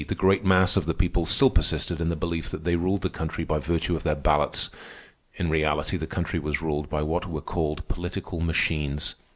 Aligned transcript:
the 0.07 0.15
great 0.15 0.43
mass 0.43 0.75
of 0.75 0.87
the 0.87 0.95
people 0.95 1.27
still 1.27 1.51
persisted 1.51 2.01
in 2.01 2.09
the 2.09 2.15
belief 2.15 2.49
that 2.49 2.63
they 2.63 2.75
ruled 2.75 3.01
the 3.03 3.09
country 3.09 3.43
by 3.43 3.59
virtue 3.59 3.95
of 3.95 4.01
their 4.01 4.15
ballots. 4.15 4.71
In 5.35 5.47
reality, 5.47 5.95
the 5.95 6.07
country 6.07 6.39
was 6.39 6.59
ruled 6.59 6.89
by 6.89 7.03
what 7.03 7.29
were 7.29 7.39
called 7.39 7.87
political 7.87 8.39
machines. 8.39 9.13